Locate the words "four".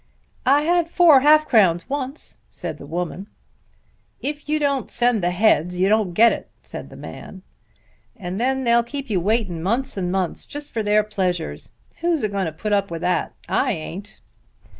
0.89-1.19